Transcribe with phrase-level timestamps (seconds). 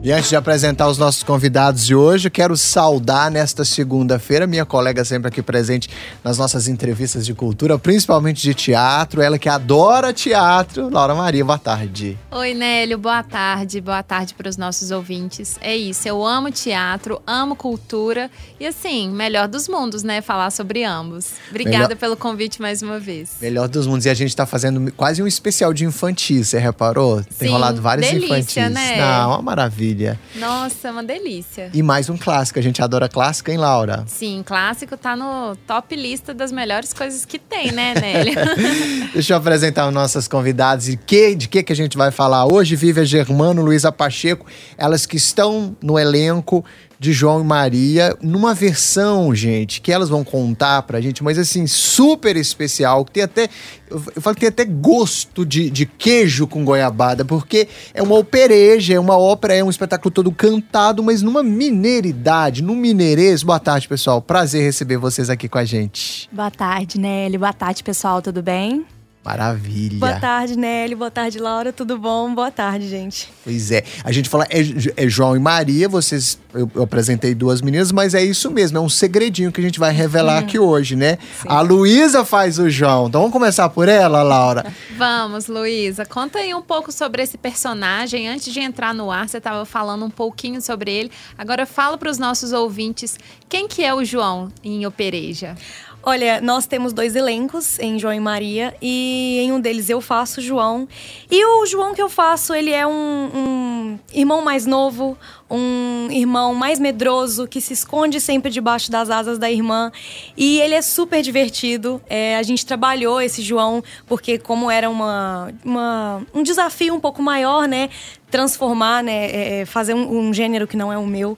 [0.00, 5.04] E antes de apresentar os nossos convidados de hoje, quero saudar nesta segunda-feira minha colega
[5.04, 5.90] sempre aqui presente
[6.22, 11.58] nas nossas entrevistas de cultura, principalmente de teatro, ela que adora teatro, Laura Maria, boa
[11.58, 12.16] tarde.
[12.30, 15.58] Oi, Nélio, boa tarde, boa tarde para os nossos ouvintes.
[15.60, 18.30] É isso, eu amo teatro, amo cultura
[18.60, 21.32] e assim, melhor dos mundos, né, falar sobre ambos.
[21.50, 21.96] Obrigada melhor...
[21.96, 23.32] pelo convite mais uma vez.
[23.40, 27.20] Melhor dos mundos e a gente está fazendo quase um especial de infantis, você reparou?
[27.36, 28.74] Tem Sim, rolado vários delícia, infantis.
[28.74, 28.96] Né?
[28.96, 29.87] Não, uma maravilha
[30.36, 31.70] Nossa, uma delícia.
[31.72, 34.04] E mais um clássico, a gente adora clássico, hein, Laura?
[34.06, 38.34] Sim, clássico tá no top lista das melhores coisas que tem, né, Nelly?
[39.12, 40.88] Deixa eu apresentar os nossos convidados.
[40.88, 42.76] E que, de que, que a gente vai falar hoje?
[42.76, 44.46] Vivian Germano, Luísa Pacheco,
[44.76, 46.64] elas que estão no elenco
[46.98, 51.66] de João e Maria, numa versão, gente, que elas vão contar pra gente, mas assim,
[51.66, 53.48] super especial, que tem até,
[53.88, 58.94] eu falo que tem até gosto de, de queijo com goiabada, porque é uma opereja,
[58.94, 63.42] é uma ópera, é um espetáculo todo cantado, mas numa mineiridade, num mineirês.
[63.42, 64.20] Boa tarde, pessoal.
[64.20, 66.28] Prazer receber vocês aqui com a gente.
[66.32, 67.38] Boa tarde, Nelly.
[67.38, 68.20] Boa tarde, pessoal.
[68.20, 68.84] Tudo bem?
[69.28, 69.98] Maravilha.
[69.98, 70.94] Boa tarde, Nelly.
[70.94, 71.70] Boa tarde, Laura.
[71.70, 72.34] Tudo bom?
[72.34, 73.30] Boa tarde, gente.
[73.44, 73.84] Pois é.
[74.02, 74.60] A gente fala é,
[74.96, 78.80] é João e Maria, vocês eu, eu, apresentei duas meninas, mas é isso mesmo, é
[78.80, 81.18] um segredinho que a gente vai revelar aqui hoje, né?
[81.42, 81.48] Sim.
[81.48, 83.08] A Luísa faz o João.
[83.08, 84.72] Então vamos começar por ela, Laura?
[84.96, 86.06] vamos, Luísa.
[86.06, 88.28] Conta aí um pouco sobre esse personagem.
[88.28, 91.10] Antes de entrar no ar, você estava falando um pouquinho sobre ele.
[91.36, 95.54] Agora fala para os nossos ouvintes quem que é o João em Opereja.
[96.00, 100.40] Olha, nós temos dois elencos em João e Maria e em um deles eu faço
[100.40, 100.88] João.
[101.28, 102.90] E o João que eu faço, ele é um,
[103.34, 105.18] um irmão mais novo,
[105.50, 109.90] um irmão mais medroso que se esconde sempre debaixo das asas da irmã
[110.36, 112.00] e ele é super divertido.
[112.08, 117.20] É, a gente trabalhou esse João porque como era uma, uma um desafio um pouco
[117.20, 117.90] maior, né,
[118.30, 121.36] transformar, né, é, é fazer um, um gênero que não é o meu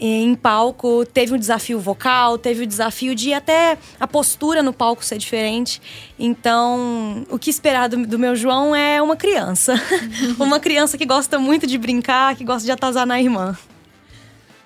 [0.00, 5.04] em palco, teve um desafio vocal, teve o desafio de até a postura no palco
[5.04, 5.80] ser diferente.
[6.18, 9.74] Então, o que esperar do, do meu João é uma criança.
[10.40, 13.56] uma criança que gosta muito de brincar, que gosta de atazanar a irmã.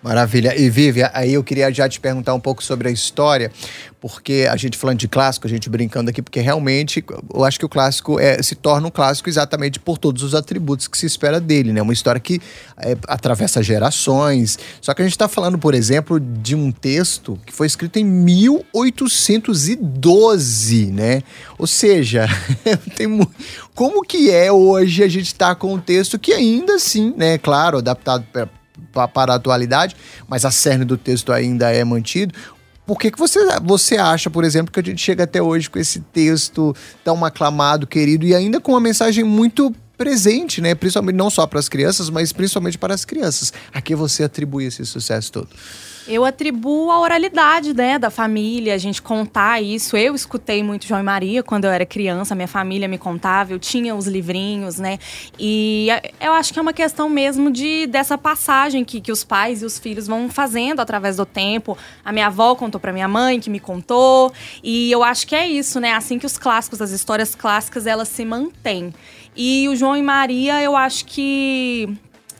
[0.04, 0.54] Maravilha.
[0.54, 3.50] E Vivi, aí eu queria já te perguntar um pouco sobre a história,
[3.98, 7.64] porque a gente falando de clássico, a gente brincando aqui, porque realmente eu acho que
[7.64, 11.40] o clássico é, se torna um clássico exatamente por todos os atributos que se espera
[11.40, 11.80] dele, né?
[11.80, 12.38] Uma história que
[12.76, 14.58] é, atravessa gerações.
[14.78, 18.04] Só que a gente está falando, por exemplo, de um texto que foi escrito em
[18.04, 21.22] 1812, né?
[21.56, 22.28] Ou seja,
[22.94, 23.26] tem
[23.74, 27.38] como que é hoje a gente está com um texto que ainda assim, né?
[27.38, 28.50] Claro, adaptado para
[29.12, 29.96] para a atualidade,
[30.28, 32.34] mas a cerne do texto ainda é mantido.
[32.86, 35.78] Por que, que você, você acha, por exemplo, que a gente chega até hoje com
[35.78, 40.74] esse texto tão aclamado, querido, e ainda com uma mensagem muito presente, né?
[40.74, 43.52] Principalmente não só para as crianças, mas principalmente para as crianças.
[43.72, 45.48] A que você atribui esse sucesso todo?
[46.06, 49.96] Eu atribuo a oralidade, né, da família, a gente contar isso.
[49.96, 53.58] Eu escutei muito João e Maria quando eu era criança, minha família me contava, eu
[53.58, 54.98] tinha os livrinhos, né?
[55.38, 55.88] E
[56.20, 59.64] eu acho que é uma questão mesmo de dessa passagem que, que os pais e
[59.64, 61.76] os filhos vão fazendo através do tempo.
[62.04, 64.30] A minha avó contou para minha mãe, que me contou,
[64.62, 65.92] e eu acho que é isso, né?
[65.94, 68.92] Assim que os clássicos, as histórias clássicas, elas se mantêm.
[69.34, 71.88] E o João e Maria, eu acho que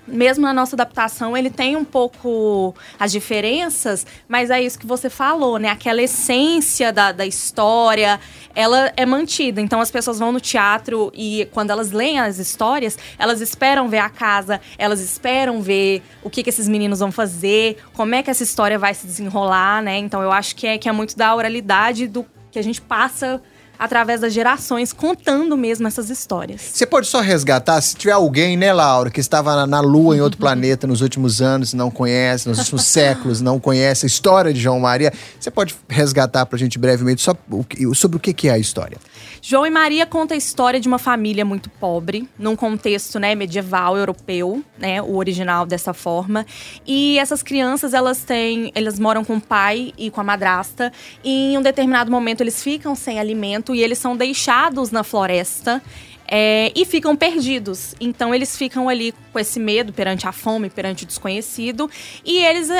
[0.07, 5.09] mesmo na nossa adaptação, ele tem um pouco as diferenças, mas é isso que você
[5.09, 5.69] falou, né?
[5.69, 8.21] Aquela essência da, da história,
[8.55, 9.61] ela é mantida.
[9.61, 13.99] Então as pessoas vão no teatro e quando elas leem as histórias, elas esperam ver
[13.99, 18.31] a casa, elas esperam ver o que, que esses meninos vão fazer, como é que
[18.31, 19.99] essa história vai se desenrolar, né?
[19.99, 23.43] Então eu acho que é, que é muito da oralidade do que a gente passa
[23.79, 26.61] através das gerações, contando mesmo essas histórias.
[26.73, 30.39] Você pode só resgatar, se tiver alguém, né, Laura, que estava na Lua, em outro
[30.41, 34.81] planeta, nos últimos anos, não conhece, nos últimos séculos, não conhece a história de João
[34.81, 38.99] Maria, você pode resgatar para a gente brevemente sobre o que é a história?
[39.47, 43.95] João e Maria conta a história de uma família muito pobre, num contexto né, medieval
[43.95, 46.47] europeu, né, o original dessa forma.
[46.87, 50.91] E essas crianças, elas têm, elas moram com o pai e com a madrasta.
[51.23, 55.83] E em um determinado momento eles ficam sem alimento e eles são deixados na floresta.
[56.37, 57.95] É, e ficam perdidos.
[58.01, 61.89] Então eles ficam ali com esse medo perante a fome, perante o desconhecido,
[62.25, 62.71] e eles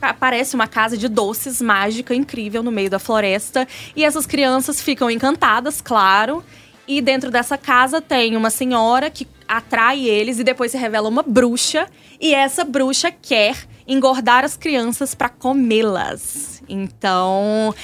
[0.00, 5.10] aparece uma casa de doces mágica incrível no meio da floresta e essas crianças ficam
[5.10, 6.44] encantadas, claro.
[6.86, 11.24] E dentro dessa casa tem uma senhora que atrai eles e depois se revela uma
[11.24, 11.88] bruxa
[12.20, 13.56] e essa bruxa quer
[13.88, 16.62] engordar as crianças para comê-las.
[16.68, 17.74] Então,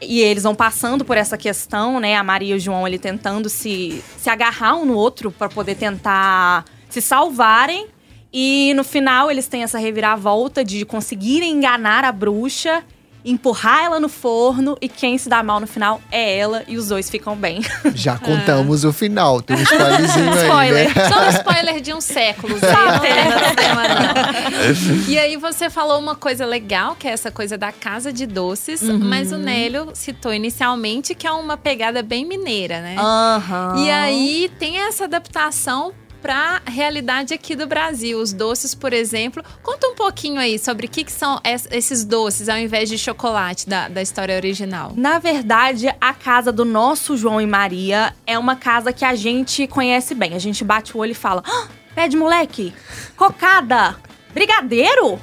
[0.00, 2.16] E eles vão passando por essa questão, né?
[2.16, 5.74] A Maria e o João ali tentando se, se agarrar um no outro para poder
[5.74, 7.86] tentar se salvarem.
[8.32, 12.84] E no final eles têm essa reviravolta de conseguirem enganar a bruxa
[13.24, 16.88] empurrar ela no forno e quem se dá mal no final é ela e os
[16.88, 17.60] dois ficam bem.
[17.94, 20.96] Já contamos o final, tem um spoilerzinho aí, spoiler.
[20.96, 21.08] né?
[21.08, 22.54] Só um spoiler de um século.
[22.54, 22.60] não.
[25.08, 28.82] E aí você falou uma coisa legal, que é essa coisa da casa de doces,
[28.82, 28.98] Uhum.
[28.98, 32.96] mas o Nélio citou inicialmente que é uma pegada bem mineira, né?
[32.98, 33.74] Aham.
[33.78, 38.18] E aí tem essa adaptação para realidade aqui do Brasil.
[38.18, 39.42] Os doces, por exemplo.
[39.62, 42.98] Conta um pouquinho aí sobre o que, que são es- esses doces ao invés de
[42.98, 44.92] chocolate da, da história original.
[44.96, 49.66] Na verdade, a casa do nosso João e Maria é uma casa que a gente
[49.66, 50.34] conhece bem.
[50.34, 52.72] A gente bate o olho e fala: ah, pé de moleque,
[53.16, 53.96] cocada,
[54.32, 55.18] brigadeiro.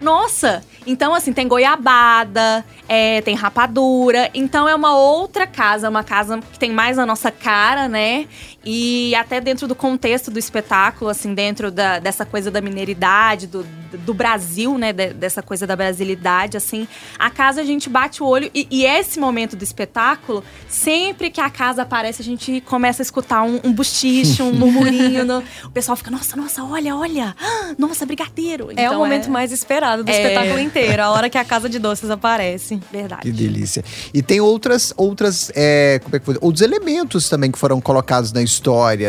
[0.00, 0.64] Nossa!
[0.84, 4.28] Então, assim, tem goiabada, é, tem rapadura.
[4.34, 8.26] Então, é uma outra casa, uma casa que tem mais a nossa cara, né?
[8.64, 13.64] E até dentro do contexto do espetáculo, assim, dentro da- dessa coisa da mineiridade, do,
[14.04, 14.92] do Brasil, né?
[14.92, 16.86] de- dessa coisa da brasilidade, assim.
[17.18, 21.40] A casa a gente bate o olho e, e esse momento do espetáculo, sempre que
[21.40, 25.24] a casa aparece, a gente começa a escutar um, um busticho, um murmurinho.
[25.24, 27.34] no- o pessoal fica, nossa, nossa, olha, olha.
[27.40, 28.70] Ah, Nossa, brigadeiro.
[28.76, 30.12] É o Então, momento mais esperado do É.
[30.22, 32.80] espetáculo inteiro, a hora que a Casa de Doces aparece.
[32.92, 33.22] Verdade.
[33.22, 33.82] Que delícia.
[34.14, 36.36] E tem outras, outras, é, como é que foi?
[36.40, 38.51] Outros elementos também que foram colocados na história,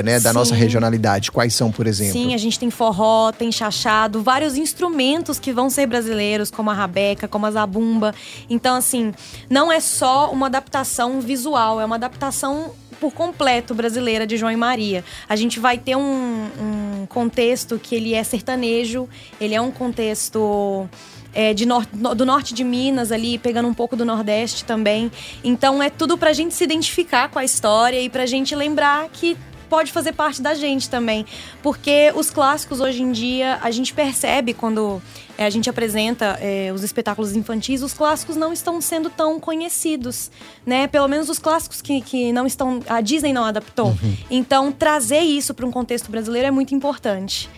[0.04, 0.36] né, da Sim.
[0.36, 1.32] nossa regionalidade.
[1.32, 2.14] Quais são, por exemplo?
[2.14, 6.74] Sim, a gente tem forró, tem chachado, vários instrumentos que vão ser brasileiros, como a
[6.74, 8.14] rabeca, como a zabumba.
[8.50, 9.14] Então, assim,
[9.50, 12.72] não é só uma adaptação visual, é uma adaptação
[13.04, 15.04] por completo brasileira de João e Maria.
[15.28, 19.08] A gente vai ter um, um contexto que ele é sertanejo,
[19.40, 20.88] ele é um contexto
[21.34, 25.12] é, de nor- no- do norte de Minas ali, pegando um pouco do Nordeste também.
[25.44, 29.36] Então é tudo pra gente se identificar com a história e pra gente lembrar que
[29.70, 31.26] pode fazer parte da gente também.
[31.64, 35.02] Porque os clássicos hoje em dia, a gente percebe quando
[35.38, 40.30] é, a gente apresenta é, os espetáculos infantis, os clássicos não estão sendo tão conhecidos,
[40.66, 40.88] né?
[40.88, 42.82] Pelo menos os clássicos que, que não estão.
[42.88, 43.96] A Disney não adaptou.
[44.30, 47.50] Então, trazer isso para um contexto brasileiro é muito importante.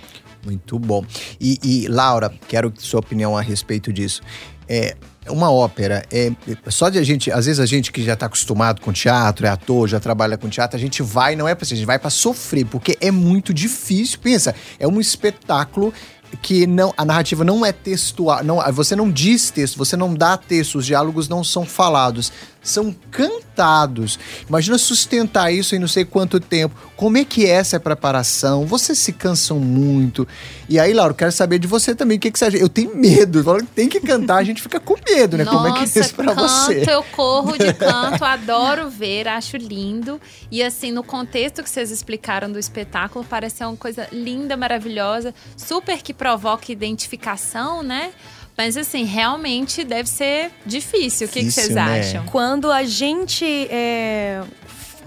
[0.45, 1.04] Muito bom.
[1.39, 4.22] E, e, Laura, quero sua opinião a respeito disso.
[4.68, 4.95] É
[5.27, 6.31] uma ópera, é
[6.69, 9.50] só de a gente, às vezes a gente que já está acostumado com teatro, é
[9.50, 12.12] ator, já trabalha com teatro, a gente vai, não é para a gente vai para
[12.12, 14.19] sofrer, porque é muito difícil.
[14.22, 15.94] Pensa, é um espetáculo
[16.42, 20.38] que não a narrativa não é textual, não, você não diz texto, você não dá
[20.38, 22.31] texto, os diálogos não são falados,
[22.66, 24.20] são cantados.
[24.50, 26.76] Imagina sustentar isso em não sei quanto tempo.
[26.96, 28.66] Como é que é essa preparação?
[28.66, 30.28] Vocês se cansam muito.
[30.68, 32.18] E aí, Laura, quero saber de você também.
[32.18, 32.58] O que, que você acha?
[32.58, 33.44] Eu tenho medo.
[33.76, 35.44] Tem que cantar, a gente fica com medo, né?
[35.44, 36.86] Nossa, Como é que é isso pra canto, você?
[36.90, 40.20] eu corro de canto, adoro ver, acho lindo.
[40.50, 45.34] E assim, no contexto que vocês explicaram do espetáculo, parece ser uma coisa linda, maravilhosa,
[45.56, 48.12] super que provoca identificação, né?
[48.57, 51.28] Mas assim, realmente deve ser difícil.
[51.28, 52.00] O que, que Difícil, vocês né?
[52.00, 52.25] acham?
[52.28, 54.42] Quando a gente é,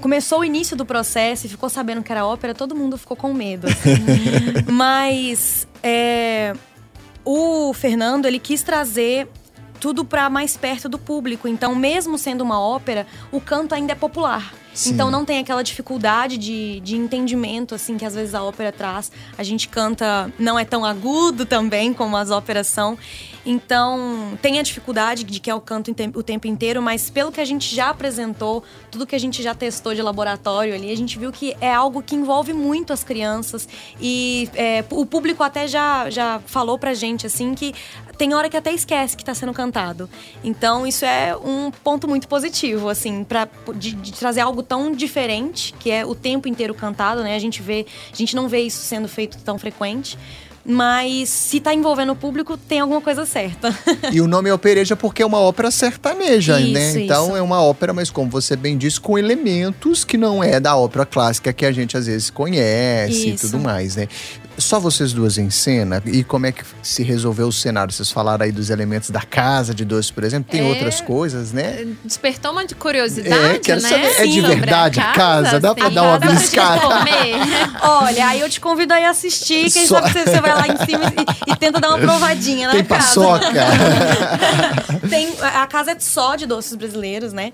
[0.01, 3.33] começou o início do processo e ficou sabendo que era ópera, todo mundo ficou com
[3.33, 3.67] medo.
[3.67, 3.95] assim.
[4.71, 6.55] Mas é,
[7.25, 9.29] o Fernando, ele quis trazer
[9.81, 11.49] tudo para mais perto do público.
[11.49, 14.53] Então, mesmo sendo uma ópera, o canto ainda é popular.
[14.75, 14.91] Sim.
[14.91, 19.11] Então não tem aquela dificuldade de, de entendimento, assim, que às vezes a ópera traz.
[19.37, 22.97] A gente canta, não é tão agudo também como as óperas são.
[23.51, 27.41] Então, tem a dificuldade de que é o canto o tempo inteiro, mas pelo que
[27.41, 31.19] a gente já apresentou, tudo que a gente já testou de laboratório ali, a gente
[31.19, 33.67] viu que é algo que envolve muito as crianças.
[33.99, 37.75] E é, o público até já, já falou pra gente, assim, que
[38.19, 40.11] tem hora que até esquece que tá sendo cantado.
[40.45, 45.73] Então, isso é um ponto muito positivo, assim, pra, de, de trazer algo tão diferente,
[45.81, 47.35] que é o tempo inteiro cantado, né?
[47.35, 50.19] A gente vê, a gente não vê isso sendo feito tão frequente.
[50.71, 53.75] Mas se tá envolvendo o público, tem alguma coisa certa.
[54.13, 57.05] E o nome é opereja porque é uma ópera sertaneja, Isso, né?
[57.05, 57.37] Então isso.
[57.37, 61.07] é uma ópera, mas como você bem disse, com elementos que não é da ópera
[61.07, 63.51] clássica que a gente às vezes conhece e Isso.
[63.51, 64.09] tudo mais, né?
[64.59, 66.03] Só vocês duas em cena?
[66.07, 67.93] E como é que se resolveu o cenário?
[67.93, 70.51] Vocês falaram aí dos elementos da casa de doce, por exemplo.
[70.51, 70.65] Tem É.
[70.65, 71.87] outras coisas, né?
[72.05, 73.89] Despertou uma de curiosidade, É, quero né?
[73.89, 75.61] saber, é de verdade a casa?
[75.61, 76.81] Dá pra dar uma dá pra gente beliscada?
[76.81, 77.35] comer.
[77.83, 79.71] Olha, aí eu te convido a ir assistir.
[79.71, 81.05] Quem Só- sabe você, você vai lá em cima
[81.47, 83.03] e, e tenta dar uma provadinha na Tem casa.
[83.07, 83.49] paçoca.
[85.09, 87.53] Tem, a casa é só de doces brasileiros, né?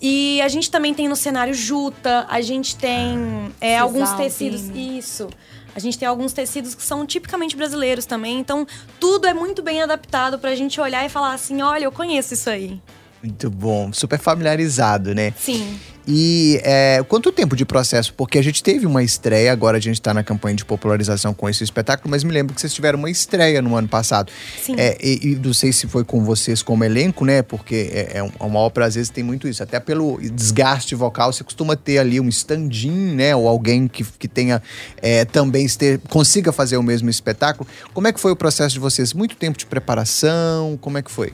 [0.00, 4.62] E a gente também tem no cenário juta, a gente tem é, alguns tecidos.
[4.74, 5.28] Isso.
[5.76, 8.38] A gente tem alguns tecidos que são tipicamente brasileiros também.
[8.38, 8.66] Então,
[8.98, 12.48] tudo é muito bem adaptado pra gente olhar e falar assim: olha, eu conheço isso
[12.48, 12.80] aí.
[13.22, 15.34] Muito bom, super familiarizado, né?
[15.38, 15.78] Sim.
[16.06, 18.14] E é, quanto tempo de processo?
[18.14, 21.48] Porque a gente teve uma estreia, agora a gente está na campanha de popularização com
[21.48, 24.30] esse espetáculo, mas me lembro que vocês tiveram uma estreia no ano passado.
[24.62, 24.76] Sim.
[24.78, 27.42] É, e, e não sei se foi com vocês como elenco, né?
[27.42, 29.62] Porque é, é um- uma ópera às vezes tem muito isso.
[29.62, 33.34] Até pelo desgaste vocal, você costuma ter ali um stand-in, né?
[33.34, 34.62] Ou alguém que, que tenha
[35.02, 37.68] é, também este- consiga fazer o mesmo espetáculo.
[37.92, 39.12] Como é que foi o processo de vocês?
[39.12, 40.78] Muito tempo de preparação?
[40.80, 41.32] Como é que foi?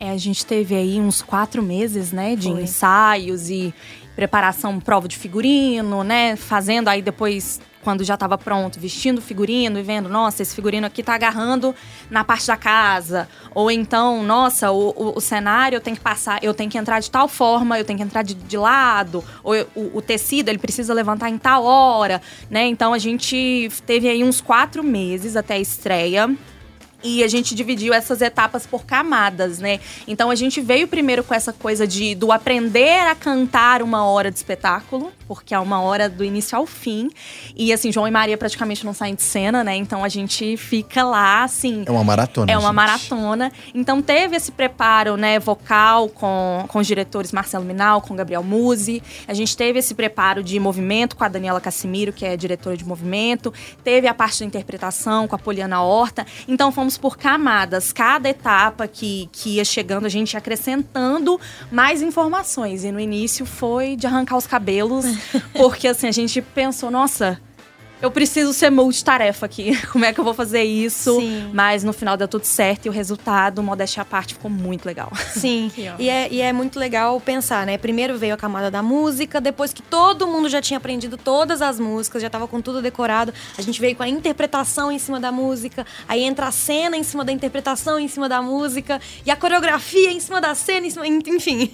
[0.00, 2.62] É, a gente teve aí uns quatro meses, né, de Foi.
[2.62, 3.74] ensaios e
[4.14, 9.76] preparação, prova de figurino, né, fazendo aí depois, quando já estava pronto, vestindo o figurino
[9.78, 11.74] e vendo, nossa, esse figurino aqui tá agarrando
[12.10, 13.28] na parte da casa.
[13.54, 17.00] Ou então, nossa, o, o- o cenário eu tenho que passar, eu tenho que entrar
[17.00, 19.24] de tal forma, eu tenho que entrar de, de lado.
[19.42, 22.66] Ou eu- o, o tecido, ele precisa levantar em tal hora, né?
[22.66, 26.36] Então a gente teve aí uns quatro meses até a estreia.
[27.02, 29.78] E a gente dividiu essas etapas por camadas, né?
[30.06, 34.30] Então a gente veio primeiro com essa coisa de do aprender a cantar uma hora
[34.30, 37.10] de espetáculo, porque é uma hora do início ao fim.
[37.54, 39.76] E assim, João e Maria praticamente não saem de cena, né?
[39.76, 41.84] Então a gente fica lá, assim.
[41.86, 42.50] É uma maratona.
[42.50, 42.74] É uma gente.
[42.74, 43.52] maratona.
[43.74, 49.02] Então teve esse preparo, né, vocal com, com os diretores Marcelo Minal, com Gabriel Musi.
[49.26, 52.84] A gente teve esse preparo de movimento com a Daniela Cassimiro, que é diretora de
[52.84, 53.52] movimento.
[53.84, 56.26] Teve a parte da interpretação com a Poliana Horta.
[56.48, 57.92] Então fomos por camadas.
[57.92, 61.38] Cada etapa que, que ia chegando, a gente ia acrescentando
[61.70, 62.82] mais informações.
[62.84, 65.04] E no início foi de arrancar os cabelos,
[65.54, 67.40] porque assim, a gente pensou, nossa.
[68.00, 69.76] Eu preciso ser multitarefa aqui.
[69.90, 71.20] Como é que eu vou fazer isso?
[71.20, 71.50] Sim.
[71.52, 75.10] Mas no final deu tudo certo e o resultado, modéstia à parte, ficou muito legal.
[75.32, 77.76] Sim, e é, e é muito legal pensar, né?
[77.76, 81.80] Primeiro veio a camada da música, depois que todo mundo já tinha aprendido todas as
[81.80, 85.32] músicas, já tava com tudo decorado, a gente veio com a interpretação em cima da
[85.32, 89.36] música, aí entra a cena em cima da interpretação, em cima da música, e a
[89.36, 91.68] coreografia em cima da cena, em cima, enfim.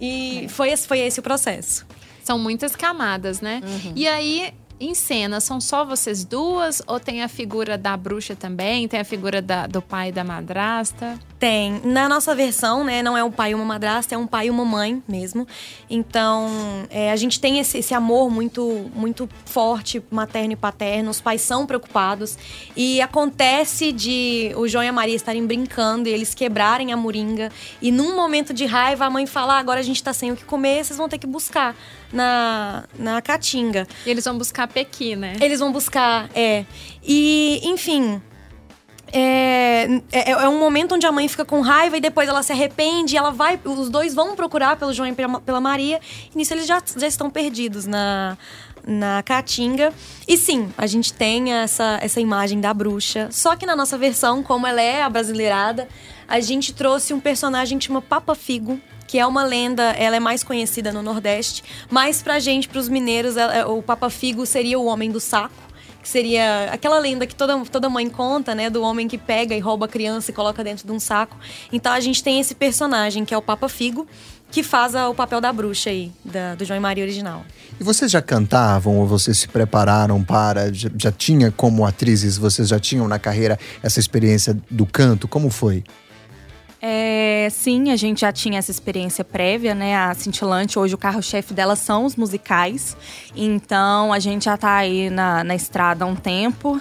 [0.00, 1.84] e foi esse, foi esse o processo.
[2.28, 3.62] São muitas camadas, né?
[3.96, 6.82] E aí, em cena, são só vocês duas?
[6.86, 8.86] Ou tem a figura da bruxa também?
[8.86, 11.18] Tem a figura da- do pai e da madrasta?
[11.38, 11.80] Tem.
[11.84, 14.50] Na nossa versão, né, não é um pai e uma madrasta, é um pai e
[14.50, 15.46] uma mãe mesmo.
[15.88, 16.48] Então,
[16.90, 21.10] é, a gente tem esse, esse amor muito, muito forte, materno e paterno.
[21.10, 22.36] Os pais são preocupados.
[22.76, 27.50] E acontece de o João e a Maria estarem brincando e eles quebrarem a moringa.
[27.80, 30.36] E num momento de raiva, a mãe fala: "Ah, agora a gente tá sem o
[30.36, 31.76] que comer, vocês vão ter que buscar
[32.12, 33.86] na, na caatinga.
[34.06, 35.34] E eles vão buscar Pequi, né?
[35.40, 36.64] Eles vão buscar, é.
[37.02, 38.20] E, enfim.
[39.10, 42.52] É, é, é um momento onde a mãe fica com raiva e depois ela se
[42.52, 45.98] arrepende, e ela vai, os dois vão procurar pelo João e pela, pela Maria,
[46.34, 48.36] e nisso eles já, já estão perdidos na,
[48.86, 49.94] na Caatinga.
[50.26, 54.42] E sim, a gente tem essa, essa imagem da bruxa, só que na nossa versão,
[54.42, 55.88] como ela é a brasileirada,
[56.28, 60.20] a gente trouxe um personagem que chama Papa Figo, que é uma lenda, ela é
[60.20, 64.84] mais conhecida no Nordeste, mas pra gente, pros mineiros, ela- o Papa Figo seria o
[64.86, 65.66] homem do saco
[66.00, 68.70] que seria aquela lenda que toda, toda mãe conta, né?
[68.70, 71.36] Do homem que pega e rouba a criança e coloca dentro de um saco.
[71.72, 74.06] Então a gente tem esse personagem, que é o Papa Figo,
[74.50, 77.44] que faz o papel da bruxa aí, da- do João e Maria original.
[77.80, 80.72] E vocês já cantavam ou vocês se prepararam para?
[80.72, 85.26] Já, já tinha como atrizes, vocês já tinham na carreira essa experiência do canto?
[85.26, 85.82] Como foi?
[86.80, 89.96] É, sim, a gente já tinha essa experiência prévia, né?
[89.96, 92.96] A Cintilante, hoje o carro-chefe dela são os musicais.
[93.34, 96.80] Então, a gente já tá aí na, na estrada há um tempo.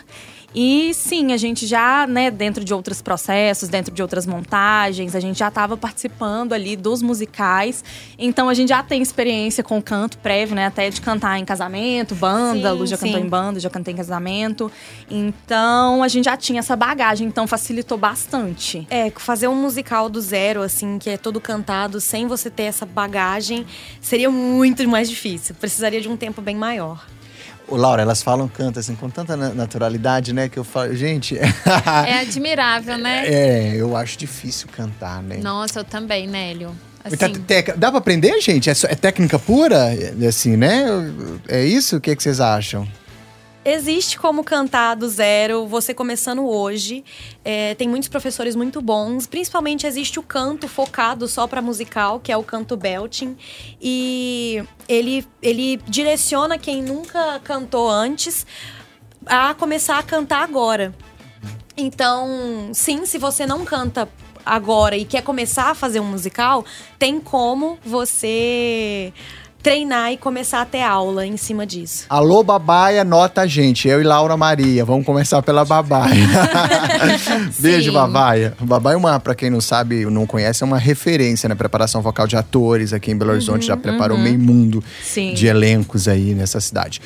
[0.60, 5.20] E sim, a gente já, né, dentro de outros processos, dentro de outras montagens, a
[5.20, 7.84] gente já estava participando ali dos musicais.
[8.18, 10.66] Então a gente já tem experiência com canto prévio, né?
[10.66, 12.72] Até de cantar em casamento, banda.
[12.72, 13.26] Sim, Lu já cantou sim.
[13.28, 14.72] em banda, já cantei em casamento.
[15.12, 18.88] Então a gente já tinha essa bagagem, então facilitou bastante.
[18.90, 22.84] É, fazer um musical do zero, assim, que é todo cantado, sem você ter essa
[22.84, 23.64] bagagem,
[24.02, 25.54] seria muito mais difícil.
[25.54, 27.06] Precisaria de um tempo bem maior.
[27.68, 30.48] Ô, Laura, elas falam canto assim com tanta na- naturalidade, né?
[30.48, 31.38] Que eu falo, gente.
[31.38, 33.26] É admirável, né?
[33.28, 35.38] é, eu acho difícil cantar, né?
[35.38, 36.74] Nossa, eu também, Nélio.
[37.06, 37.34] Muita Assim,
[37.78, 38.70] Dá pra aprender, gente?
[38.70, 39.94] É, é técnica pura?
[39.94, 40.86] É, Assim, né?
[41.48, 41.98] É isso?
[41.98, 42.88] O que, que vocês acham?
[43.70, 47.04] Existe como cantar do zero, você começando hoje.
[47.44, 49.28] É, tem muitos professores muito bons.
[49.28, 53.36] Principalmente existe o canto focado só para musical, que é o canto belting.
[53.82, 58.48] E ele, ele direciona quem nunca cantou antes
[59.26, 60.96] a começar a cantar agora.
[61.76, 64.08] Então, sim, se você não canta
[64.46, 66.64] agora e quer começar a fazer um musical,
[66.98, 69.12] tem como você
[69.68, 72.06] treinar e começar a ter aula em cima disso.
[72.08, 73.86] Alô, Babaia, nota a gente.
[73.86, 74.86] Eu e Laura Maria.
[74.86, 76.26] Vamos começar pela Babaia.
[77.60, 77.92] Beijo.
[77.92, 78.54] Babaia.
[78.62, 82.26] Babaia, é uma, pra quem não sabe, não conhece, é uma referência na preparação vocal
[82.26, 83.66] de atores aqui em Belo Horizonte.
[83.66, 85.34] Já preparou meio mundo Sim.
[85.34, 87.02] de elencos aí nessa cidade.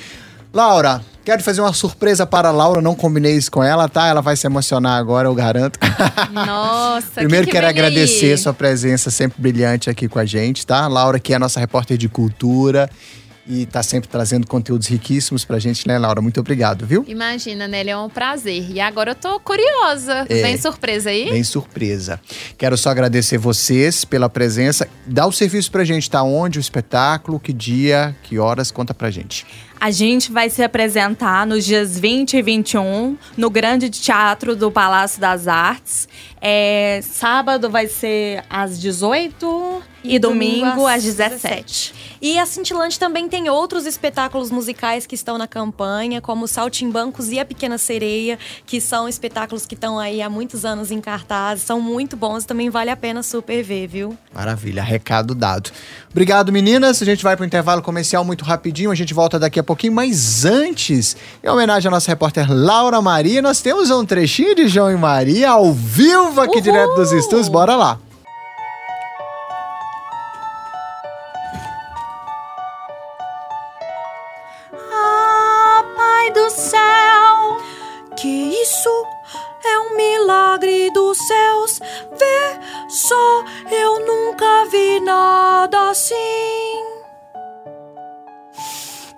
[0.53, 2.81] Laura, quero fazer uma surpresa para a Laura.
[2.81, 4.07] Não combinei isso com ela, tá?
[4.07, 5.79] Ela vai se emocionar agora, eu garanto.
[6.31, 7.87] Nossa, Primeiro que que quero vem aí?
[7.87, 10.87] agradecer sua presença sempre brilhante aqui com a gente, tá?
[10.87, 12.89] Laura, que é a nossa repórter de cultura
[13.47, 16.21] e tá sempre trazendo conteúdos riquíssimos pra gente, né, Laura?
[16.21, 17.03] Muito obrigado, viu?
[17.07, 17.79] Imagina, né?
[17.79, 18.69] Ele é um prazer.
[18.69, 20.25] E agora eu tô curiosa.
[20.29, 20.41] É.
[20.41, 21.29] Vem surpresa aí?
[21.29, 22.19] Bem surpresa.
[22.57, 24.87] Quero só agradecer vocês pela presença.
[25.05, 26.21] Dá o serviço pra gente, tá?
[26.23, 29.45] Onde o espetáculo, que dia, que horas, conta pra gente.
[29.79, 35.19] A gente vai se apresentar nos dias 20 e 21 no Grande Teatro do Palácio
[35.19, 36.07] das Artes.
[36.39, 42.11] É, sábado vai ser às 18 e, domingo às 17.
[42.21, 47.39] E a Cintilante também tem outros espetáculos musicais que estão na campanha, como Saltimbancos e
[47.39, 51.81] A Pequena Sereia, que são espetáculos que estão aí há muitos anos em cartaz, são
[51.81, 54.17] muito bons e também vale a pena super ver, viu?
[54.33, 55.71] Maravilha, recado dado.
[56.11, 57.01] Obrigado, meninas.
[57.01, 58.91] A gente vai pro intervalo comercial muito rapidinho.
[58.91, 59.93] A gente volta daqui a pouquinho.
[59.93, 64.91] Mas antes, em homenagem à nossa repórter Laura Maria, nós temos um trechinho de João
[64.91, 67.47] e Maria ao vivo aqui direto dos estúdios.
[67.47, 68.10] Bora lá.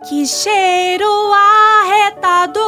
[0.04, 2.60] Que cheiro arretado,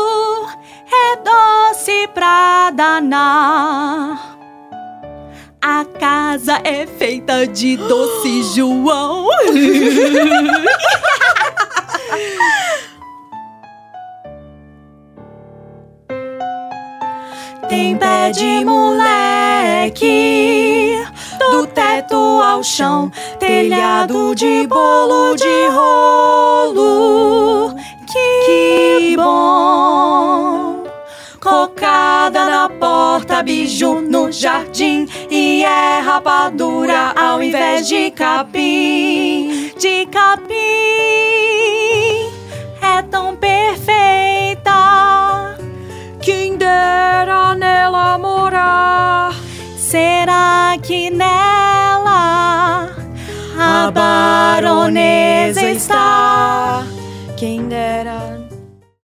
[0.89, 4.37] é doce pra danar.
[5.61, 9.27] A casa é feita de doce João.
[17.67, 20.13] Tem pé de moleque,
[21.51, 26.74] do teto ao chão, telhado de bolo de rolo.
[33.45, 39.71] Biju no jardim e é rapadura ao invés de capim.
[39.79, 40.55] De capim
[42.81, 44.71] é tão perfeita.
[46.19, 49.35] Quem dera nela morar.
[49.77, 52.89] Será que nela
[53.59, 56.83] a baronesa está?